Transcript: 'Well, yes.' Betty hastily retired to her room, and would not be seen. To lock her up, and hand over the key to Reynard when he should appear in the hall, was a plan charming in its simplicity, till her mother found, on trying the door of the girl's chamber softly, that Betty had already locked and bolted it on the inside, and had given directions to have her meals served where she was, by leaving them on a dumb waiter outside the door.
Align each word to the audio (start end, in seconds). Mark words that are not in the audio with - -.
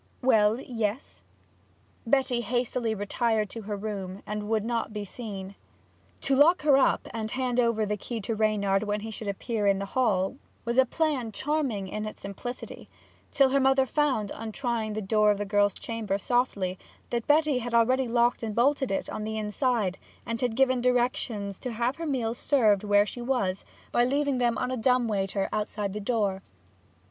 'Well, 0.23 0.59
yes.' 0.59 1.21
Betty 2.07 2.41
hastily 2.41 2.95
retired 2.95 3.51
to 3.51 3.61
her 3.61 3.75
room, 3.77 4.23
and 4.25 4.49
would 4.49 4.63
not 4.63 4.91
be 4.93 5.05
seen. 5.05 5.53
To 6.21 6.35
lock 6.35 6.63
her 6.63 6.75
up, 6.75 7.07
and 7.13 7.29
hand 7.29 7.59
over 7.59 7.85
the 7.85 7.97
key 7.97 8.19
to 8.21 8.33
Reynard 8.35 8.81
when 8.81 9.01
he 9.01 9.11
should 9.11 9.27
appear 9.27 9.67
in 9.67 9.77
the 9.77 9.85
hall, 9.85 10.37
was 10.65 10.79
a 10.79 10.87
plan 10.87 11.31
charming 11.31 11.87
in 11.87 12.07
its 12.07 12.19
simplicity, 12.21 12.89
till 13.29 13.49
her 13.49 13.59
mother 13.59 13.85
found, 13.85 14.31
on 14.31 14.51
trying 14.51 14.93
the 14.93 15.03
door 15.03 15.29
of 15.29 15.37
the 15.37 15.45
girl's 15.45 15.75
chamber 15.75 16.17
softly, 16.17 16.79
that 17.11 17.27
Betty 17.27 17.59
had 17.59 17.75
already 17.75 18.07
locked 18.07 18.41
and 18.41 18.55
bolted 18.55 18.89
it 18.89 19.07
on 19.07 19.23
the 19.23 19.37
inside, 19.37 19.99
and 20.25 20.41
had 20.41 20.55
given 20.55 20.81
directions 20.81 21.59
to 21.59 21.73
have 21.73 21.97
her 21.97 22.07
meals 22.07 22.39
served 22.39 22.83
where 22.83 23.05
she 23.05 23.21
was, 23.21 23.63
by 23.91 24.03
leaving 24.03 24.39
them 24.39 24.57
on 24.57 24.71
a 24.71 24.77
dumb 24.77 25.07
waiter 25.07 25.47
outside 25.53 25.93
the 25.93 25.99
door. 25.99 26.41